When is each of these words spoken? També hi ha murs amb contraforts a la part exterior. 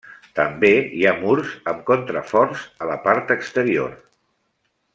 També 0.37 0.69
hi 0.99 1.03
ha 1.09 1.11
murs 1.19 1.51
amb 1.73 1.83
contraforts 1.91 2.65
a 2.85 2.89
la 2.93 2.97
part 3.05 3.35
exterior. 3.37 3.93